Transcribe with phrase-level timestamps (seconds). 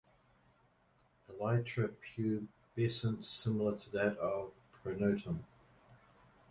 [1.29, 5.43] Elytra pubescence similar to that of pronotum.